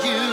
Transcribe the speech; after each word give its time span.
you. 0.00 0.31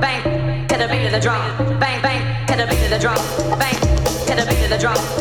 bang, 0.00 0.66
to 0.68 0.76
the 0.76 0.88
beat 0.88 1.06
of 1.06 1.12
the 1.12 1.20
drum, 1.20 1.40
bang, 1.78 2.02
bang, 2.02 2.46
to 2.46 2.56
the 2.56 2.66
beat 2.66 2.84
of 2.84 2.90
the 2.90 2.98
drum, 2.98 3.16
bang, 3.58 3.74
to 4.26 4.34
the 4.34 4.46
beat 4.48 4.64
of 4.64 4.70
the 4.70 4.78
drum. 4.78 5.13